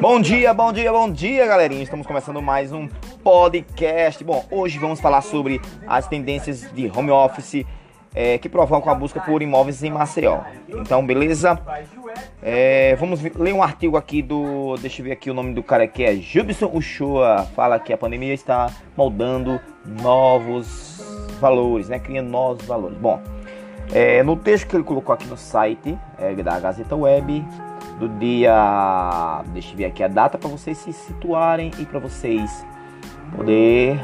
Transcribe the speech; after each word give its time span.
Bom 0.00 0.20
dia, 0.20 0.54
bom 0.54 0.72
dia, 0.72 0.92
bom 0.92 1.10
dia, 1.10 1.46
galerinha. 1.46 1.82
Estamos 1.82 2.06
começando 2.06 2.40
mais 2.40 2.72
um 2.72 2.88
podcast. 3.22 4.22
Bom, 4.22 4.44
hoje 4.50 4.78
vamos 4.78 5.00
falar 5.00 5.22
sobre 5.22 5.60
as 5.86 6.06
tendências 6.06 6.70
de 6.72 6.90
home 6.94 7.10
office 7.10 7.64
é, 8.14 8.38
que 8.38 8.48
provocam 8.48 8.92
a 8.92 8.94
busca 8.94 9.20
por 9.20 9.42
imóveis 9.42 9.82
em 9.82 9.90
Maceió. 9.90 10.40
Então, 10.68 11.04
beleza? 11.04 11.60
É, 12.40 12.94
vamos 12.96 13.20
ler 13.22 13.52
um 13.52 13.62
artigo 13.62 13.96
aqui 13.96 14.22
do. 14.22 14.76
Deixa 14.76 15.02
eu 15.02 15.06
ver 15.06 15.12
aqui 15.12 15.30
o 15.30 15.34
nome 15.34 15.52
do 15.52 15.62
cara 15.62 15.84
aqui. 15.84 16.04
É 16.04 16.14
Jubson 16.14 16.70
Uchoa. 16.72 17.46
Fala 17.56 17.78
que 17.78 17.92
a 17.92 17.98
pandemia 17.98 18.32
está 18.32 18.70
moldando 18.96 19.60
novos 19.84 21.04
valores, 21.40 21.88
né? 21.88 21.98
Criando 21.98 22.30
novos 22.30 22.64
valores. 22.64 22.96
Bom, 22.98 23.20
é, 23.92 24.22
no 24.22 24.36
texto 24.36 24.68
que 24.68 24.76
ele 24.76 24.84
colocou 24.84 25.12
aqui 25.12 25.26
no 25.26 25.36
site 25.36 25.98
é, 26.18 26.34
da 26.36 26.58
Gazeta 26.60 26.94
Web, 26.94 27.44
do 27.98 28.08
dia. 28.08 29.42
Deixa 29.48 29.72
eu 29.72 29.76
ver 29.76 29.84
aqui 29.86 30.02
a 30.02 30.08
data 30.08 30.38
para 30.38 30.48
vocês 30.48 30.78
se 30.78 30.92
situarem 30.92 31.70
e 31.78 31.84
para 31.84 31.98
vocês 31.98 32.64
poder, 33.36 34.00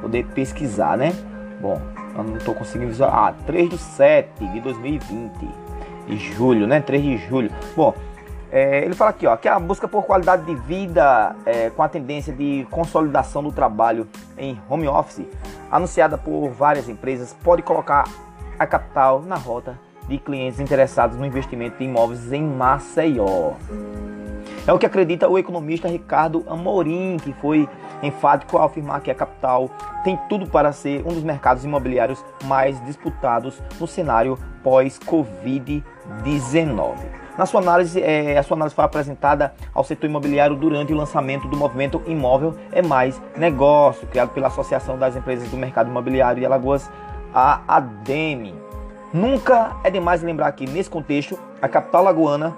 poder 0.00 0.26
pesquisar, 0.26 0.96
né? 0.96 1.12
Bom, 1.60 1.80
eu 2.16 2.24
não 2.24 2.36
estou 2.36 2.54
conseguindo 2.54 2.90
visualizar. 2.90 3.28
Ah, 3.28 3.34
3 3.46 3.70
de 3.70 3.78
7 3.78 4.46
de 4.46 4.60
2020. 4.60 5.48
De 6.06 6.16
julho, 6.16 6.66
né? 6.66 6.80
3 6.80 7.02
de 7.02 7.16
julho. 7.18 7.50
Bom, 7.76 7.94
é, 8.50 8.84
ele 8.84 8.94
fala 8.94 9.10
aqui, 9.10 9.26
ó, 9.26 9.36
que 9.36 9.48
a 9.48 9.58
busca 9.58 9.86
por 9.86 10.02
qualidade 10.04 10.44
de 10.44 10.54
vida 10.54 11.36
é, 11.46 11.70
com 11.70 11.82
a 11.82 11.88
tendência 11.88 12.32
de 12.32 12.66
consolidação 12.70 13.42
do 13.42 13.52
trabalho 13.52 14.08
em 14.36 14.60
home 14.68 14.88
office, 14.88 15.24
anunciada 15.70 16.18
por 16.18 16.48
várias 16.48 16.88
empresas, 16.88 17.36
pode 17.44 17.62
colocar 17.62 18.08
a 18.58 18.66
capital 18.66 19.22
na 19.22 19.36
rota 19.36 19.78
de 20.10 20.18
clientes 20.18 20.60
interessados 20.60 21.16
no 21.16 21.24
investimento 21.24 21.82
em 21.82 21.86
imóveis 21.86 22.30
em 22.32 22.42
Maceió. 22.42 23.52
É 24.66 24.72
o 24.72 24.78
que 24.78 24.84
acredita 24.84 25.28
o 25.28 25.38
economista 25.38 25.86
Ricardo 25.88 26.44
Amorim, 26.48 27.16
que 27.16 27.32
foi 27.34 27.68
enfático 28.02 28.58
ao 28.58 28.64
afirmar 28.64 29.00
que 29.00 29.10
a 29.10 29.14
capital 29.14 29.70
tem 30.02 30.18
tudo 30.28 30.46
para 30.46 30.72
ser 30.72 31.02
um 31.06 31.14
dos 31.14 31.22
mercados 31.22 31.64
imobiliários 31.64 32.22
mais 32.44 32.84
disputados 32.84 33.62
no 33.78 33.86
cenário 33.86 34.36
pós-Covid-19. 34.64 36.96
Na 37.38 37.46
sua 37.46 37.60
análise, 37.60 38.02
é, 38.02 38.36
a 38.36 38.42
sua 38.42 38.56
análise 38.56 38.74
foi 38.74 38.84
apresentada 38.84 39.54
ao 39.72 39.84
setor 39.84 40.06
imobiliário 40.06 40.56
durante 40.56 40.92
o 40.92 40.96
lançamento 40.96 41.46
do 41.48 41.56
movimento 41.56 42.02
Imóvel 42.06 42.54
é 42.72 42.82
Mais 42.82 43.22
Negócio, 43.36 44.08
criado 44.08 44.30
pela 44.30 44.48
Associação 44.48 44.98
das 44.98 45.14
Empresas 45.16 45.48
do 45.48 45.56
Mercado 45.56 45.88
Imobiliário 45.88 46.40
de 46.40 46.46
Alagoas, 46.46 46.90
a 47.32 47.62
ADEME. 47.66 48.69
Nunca 49.12 49.76
é 49.82 49.90
demais 49.90 50.22
lembrar 50.22 50.52
que, 50.52 50.66
nesse 50.66 50.88
contexto, 50.88 51.36
a 51.60 51.68
capital 51.68 52.04
lagoana, 52.04 52.56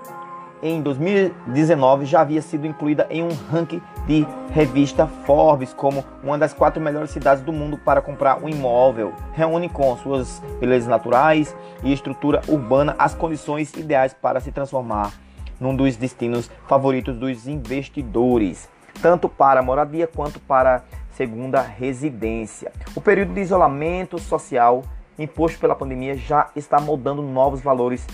em 0.63 0.83
2019, 0.83 2.05
já 2.05 2.21
havia 2.21 2.43
sido 2.43 2.67
incluída 2.67 3.07
em 3.09 3.23
um 3.23 3.31
ranking 3.51 3.81
de 4.07 4.27
revista 4.51 5.07
Forbes 5.25 5.73
como 5.73 6.05
uma 6.23 6.37
das 6.37 6.53
quatro 6.53 6.81
melhores 6.81 7.11
cidades 7.11 7.43
do 7.43 7.53
mundo 7.53 7.79
para 7.79 8.03
comprar 8.03 8.45
um 8.45 8.51
imóvel. 8.51 9.15
Reúne 9.33 9.71
com 9.71 9.97
suas 9.97 10.41
belezas 10.61 10.89
naturais 10.89 11.57
e 11.83 11.91
estrutura 11.91 12.43
urbana 12.47 12.95
as 12.99 13.15
condições 13.15 13.73
ideais 13.73 14.13
para 14.13 14.39
se 14.39 14.53
transformar 14.53 15.11
num 15.59 15.75
dos 15.75 15.97
destinos 15.97 16.51
favoritos 16.69 17.17
dos 17.17 17.49
investidores, 17.49 18.69
tanto 19.01 19.27
para 19.27 19.63
moradia 19.63 20.07
quanto 20.07 20.39
para 20.39 20.85
segunda 21.11 21.63
residência. 21.63 22.71
O 22.95 23.01
período 23.01 23.33
de 23.33 23.41
isolamento 23.41 24.19
social 24.19 24.85
imposto 25.23 25.59
pela 25.59 25.75
pandemia 25.75 26.17
já 26.17 26.49
está 26.55 26.81
moldando 26.81 27.23
novos 27.23 27.61
valores 27.61 28.07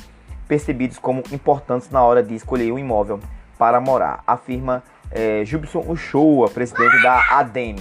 percebidos 0.46 0.98
como 0.98 1.22
importantes 1.30 1.90
na 1.90 2.02
hora 2.02 2.22
de 2.22 2.34
escolher 2.34 2.72
um 2.72 2.78
imóvel 2.78 3.20
para 3.58 3.80
morar, 3.80 4.22
afirma 4.26 4.82
é, 5.10 5.44
Jubson 5.44 5.84
Uchoa, 5.88 6.48
presidente 6.48 7.02
da 7.02 7.38
ADEM. 7.38 7.76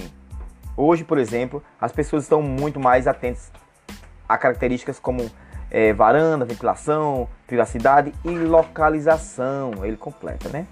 Hoje, 0.76 1.04
por 1.04 1.18
exemplo, 1.18 1.62
as 1.80 1.92
pessoas 1.92 2.24
estão 2.24 2.42
muito 2.42 2.78
mais 2.78 3.06
atentas 3.06 3.50
a 4.28 4.36
características 4.36 4.98
como 4.98 5.30
é, 5.70 5.92
varanda, 5.92 6.44
ventilação, 6.44 7.28
privacidade 7.46 8.12
e 8.24 8.30
localização. 8.30 9.72
Ele 9.82 9.96
completa, 9.96 10.48
né? 10.48 10.66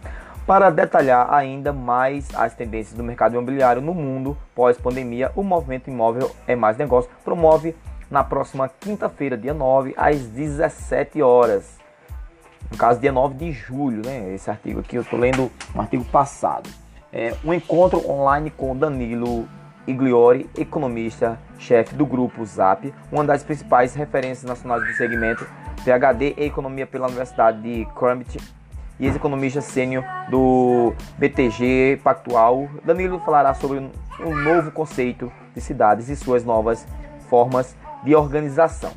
Para 0.47 0.71
detalhar 0.71 1.33
ainda 1.34 1.72
mais 1.72 2.33
as 2.34 2.55
tendências 2.55 2.97
do 2.97 3.03
mercado 3.03 3.34
imobiliário 3.34 3.83
no 3.83 3.93
mundo 3.93 4.37
pós-pandemia, 4.55 5.33
o 5.34 5.43
Movimento 5.43 5.91
Imóvel 5.91 6.31
é 6.47 6.55
Mais 6.55 6.77
Negócio 6.77 7.11
promove 7.25 7.75
na 8.11 8.22
próxima 8.22 8.69
quinta-feira, 8.69 9.37
dia 9.37 9.55
9, 9.55 9.94
às 9.97 10.27
17 10.27 11.21
horas. 11.22 11.78
No 12.71 12.77
caso, 12.77 13.00
dia 13.00 13.12
9 13.12 13.34
de 13.34 13.53
julho, 13.53 14.03
né? 14.05 14.34
Esse 14.34 14.50
artigo 14.50 14.81
aqui 14.81 14.97
eu 14.97 15.03
estou 15.03 15.19
lendo 15.19 15.50
um 15.75 15.81
artigo 15.81 16.05
passado. 16.05 16.69
É 17.12 17.34
um 17.45 17.53
encontro 17.53 18.09
online 18.11 18.50
com 18.50 18.77
Danilo 18.77 19.49
Igliori, 19.87 20.50
economista, 20.59 21.39
chefe 21.59 21.95
do 21.95 22.05
grupo 22.05 22.45
ZAP, 22.45 22.93
uma 23.11 23.25
das 23.25 23.45
principais 23.45 23.95
referências 23.95 24.45
nacionais 24.45 24.84
do 24.84 24.93
segmento, 24.95 25.47
PhD 25.84 26.34
em 26.37 26.47
Economia 26.47 26.87
pela 26.87 27.06
Universidade 27.06 27.62
de 27.62 27.87
Cambridge 27.95 28.39
e 28.99 29.06
ex-economista 29.06 29.61
sênior 29.61 30.05
do 30.28 30.93
BTG 31.19 32.00
Pactual. 32.03 32.69
Danilo 32.84 33.21
falará 33.21 33.55
sobre 33.55 33.78
um 33.78 34.34
novo 34.43 34.72
conceito 34.72 35.31
de 35.55 35.61
cidades 35.61 36.09
e 36.09 36.16
suas 36.16 36.45
novas 36.45 36.87
formas 37.28 37.77
de 38.03 38.15
organização. 38.15 38.91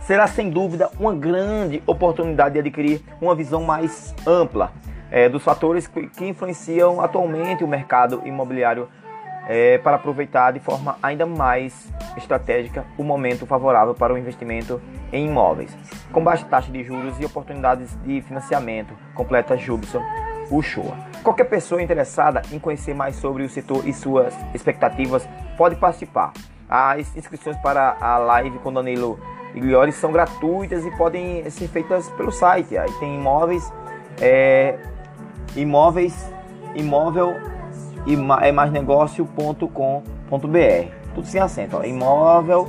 Será 0.00 0.26
sem 0.26 0.50
dúvida 0.50 0.90
uma 0.98 1.14
grande 1.14 1.82
oportunidade 1.86 2.54
de 2.54 2.60
adquirir 2.60 3.02
uma 3.20 3.34
visão 3.34 3.62
mais 3.62 4.14
ampla 4.26 4.72
é, 5.10 5.28
dos 5.28 5.42
fatores 5.42 5.86
que, 5.86 6.24
influenciam 6.24 7.00
atualmente 7.00 7.64
o 7.64 7.68
mercado 7.68 8.22
imobiliário 8.24 8.88
é, 9.48 9.78
para 9.78 9.96
aproveitar 9.96 10.52
de 10.52 10.60
forma 10.60 10.96
ainda 11.02 11.26
mais 11.26 11.92
estratégica 12.16 12.84
o 12.96 13.02
momento 13.02 13.46
favorável 13.46 13.94
para 13.94 14.12
o 14.12 14.18
investimento 14.18 14.80
em 15.12 15.26
imóveis, 15.26 15.76
com 16.12 16.22
baixa 16.22 16.44
taxa 16.44 16.70
de 16.70 16.84
juros 16.84 17.18
e 17.18 17.24
oportunidades 17.24 17.96
de 18.04 18.20
financiamento, 18.22 18.94
completa 19.14 19.56
Jubson 19.56 20.02
Uchoa. 20.50 20.96
Qualquer 21.22 21.44
pessoa 21.44 21.82
interessada 21.82 22.42
em 22.52 22.58
conhecer 22.58 22.94
mais 22.94 23.16
sobre 23.16 23.42
o 23.42 23.48
setor 23.48 23.86
e 23.86 23.92
suas 23.92 24.34
expectativas 24.54 25.28
pode 25.56 25.76
participar. 25.76 26.32
As 26.70 27.16
inscrições 27.16 27.56
para 27.56 27.96
a 28.00 28.16
live 28.18 28.58
com 28.60 28.72
Danilo 28.72 29.18
Igliori 29.54 29.90
são 29.90 30.12
gratuitas 30.12 30.86
e 30.86 30.90
podem 30.92 31.48
ser 31.50 31.66
feitas 31.66 32.08
pelo 32.10 32.30
site. 32.30 32.78
Aí 32.78 32.92
tem 33.00 33.16
imóveis, 33.16 33.72
é, 34.20 34.78
imóveis, 35.56 36.32
imóvel 36.76 37.34
é 38.40 38.52
mais 38.52 38.70
negócio.com.br. 38.70 39.74
Tudo 41.14 41.26
sem 41.26 41.40
acento, 41.40 41.76
ó. 41.76 41.82
imóvel 41.82 42.68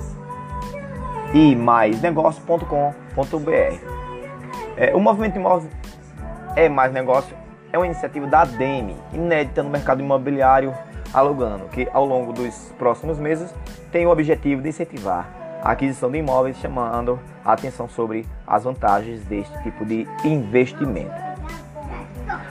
e 1.34 1.56
mais 1.56 2.02
negócio.com.br. 2.02 2.72
É, 4.78 4.96
o 4.96 5.00
movimento 5.00 5.36
imóvel 5.38 5.70
é 6.56 6.68
mais 6.68 6.92
negócio 6.92 7.40
é 7.72 7.78
uma 7.78 7.86
iniciativa 7.86 8.28
da 8.28 8.42
ADEME, 8.42 8.98
inédita 9.14 9.64
no 9.64 9.70
mercado 9.70 10.02
imobiliário 10.02 10.74
alugando, 11.14 11.66
que 11.66 11.88
ao 11.94 12.06
longo 12.06 12.34
dos 12.34 12.74
próximos 12.78 13.20
meses 13.20 13.54
tem 13.92 14.06
o 14.06 14.10
objetivo 14.10 14.62
de 14.62 14.70
incentivar 14.70 15.30
a 15.62 15.72
aquisição 15.72 16.10
de 16.10 16.18
imóveis, 16.18 16.58
chamando 16.58 17.20
a 17.46 17.54
atenção 17.54 17.88
sobre 17.88 18.26
as 18.48 18.64
vantagens 18.64 19.24
deste 19.26 19.62
tipo 19.62 19.86
de 19.86 20.08
investimento. 20.24 21.32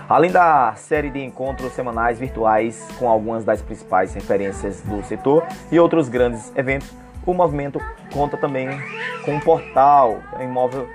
Além 0.08 0.30
da 0.30 0.74
série 0.76 1.10
de 1.10 1.24
encontros 1.24 1.72
semanais 1.72 2.18
virtuais 2.18 2.86
com 2.98 3.08
algumas 3.08 3.44
das 3.44 3.62
principais 3.62 4.12
referências 4.14 4.80
do 4.82 5.02
setor 5.04 5.44
e 5.70 5.78
outros 5.78 6.08
grandes 6.08 6.52
eventos, 6.56 6.92
o 7.24 7.34
movimento 7.34 7.80
conta 8.12 8.36
também 8.36 8.68
com 9.24 9.34
um 9.34 9.40
portal 9.40 10.18
imóvel, 10.40 10.88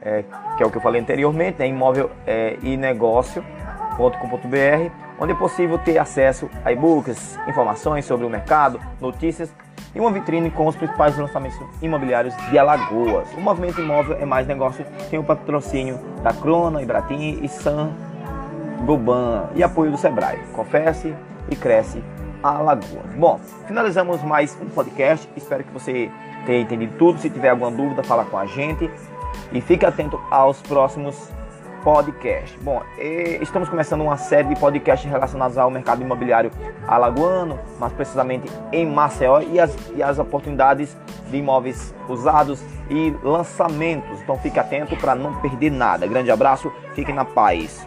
é, 0.00 0.24
que 0.56 0.62
é 0.62 0.66
o 0.66 0.70
que 0.70 0.78
eu 0.78 0.82
falei 0.82 1.00
anteriormente, 1.00 1.62
é 1.62 1.66
imóvel 1.66 2.10
é, 2.26 2.56
e 2.62 2.76
negócio.com.br, 2.76 4.92
onde 5.22 5.30
é 5.30 5.36
possível 5.36 5.78
ter 5.78 5.98
acesso 5.98 6.50
a 6.64 6.72
e-books, 6.72 7.38
informações 7.46 8.04
sobre 8.04 8.26
o 8.26 8.30
mercado, 8.30 8.80
notícias 9.00 9.54
e 9.94 10.00
uma 10.00 10.10
vitrine 10.10 10.50
com 10.50 10.66
os 10.66 10.74
principais 10.74 11.16
lançamentos 11.16 11.60
imobiliários 11.80 12.36
de 12.50 12.58
Alagoas. 12.58 13.32
O 13.34 13.40
movimento 13.40 13.80
imóvel 13.80 14.16
é 14.20 14.24
mais 14.24 14.48
negócio, 14.48 14.84
tem 15.10 15.20
o 15.20 15.22
patrocínio 15.22 15.96
da 16.24 16.32
Crona, 16.32 16.82
Ibratim 16.82 17.38
e 17.40 17.48
San 17.48 17.92
Goban 18.84 19.48
e 19.54 19.62
apoio 19.62 19.92
do 19.92 19.96
Sebrae. 19.96 20.40
Confesse 20.54 21.14
e 21.48 21.54
cresce 21.54 22.02
Alagoas. 22.42 23.14
Bom, 23.16 23.38
finalizamos 23.68 24.20
mais 24.24 24.58
um 24.60 24.68
podcast. 24.70 25.28
Espero 25.36 25.62
que 25.62 25.72
você 25.72 26.10
tenha 26.46 26.62
entendido 26.62 26.94
tudo. 26.98 27.20
Se 27.20 27.30
tiver 27.30 27.50
alguma 27.50 27.70
dúvida, 27.70 28.02
fala 28.02 28.24
com 28.24 28.36
a 28.36 28.46
gente 28.46 28.90
e 29.52 29.60
fique 29.60 29.86
atento 29.86 30.20
aos 30.32 30.60
próximos 30.62 31.30
podcast. 31.82 32.56
Bom, 32.60 32.82
estamos 33.40 33.68
começando 33.68 34.02
uma 34.02 34.16
série 34.16 34.48
de 34.48 34.58
podcasts 34.58 35.10
relacionados 35.10 35.58
ao 35.58 35.70
mercado 35.70 36.02
imobiliário 36.02 36.50
alagoano, 36.86 37.58
mais 37.78 37.92
precisamente 37.92 38.50
em 38.72 38.86
Maceió 38.86 39.40
e 39.40 39.58
as, 39.58 39.76
e 39.94 40.02
as 40.02 40.18
oportunidades 40.18 40.96
de 41.30 41.36
imóveis 41.36 41.94
usados 42.08 42.62
e 42.88 43.14
lançamentos. 43.22 44.20
Então 44.20 44.38
fique 44.38 44.58
atento 44.58 44.96
para 44.96 45.14
não 45.14 45.34
perder 45.40 45.70
nada. 45.70 46.06
Grande 46.06 46.30
abraço, 46.30 46.72
fique 46.94 47.12
na 47.12 47.24
paz. 47.24 47.86